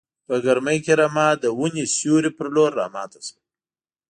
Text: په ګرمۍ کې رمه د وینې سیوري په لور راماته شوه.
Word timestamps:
په 0.27 0.35
ګرمۍ 0.45 0.77
کې 0.85 0.93
رمه 0.99 1.27
د 1.43 1.45
وینې 1.59 1.85
سیوري 1.95 2.31
په 2.37 2.43
لور 2.55 2.71
راماته 2.79 3.19
شوه. 3.27 3.41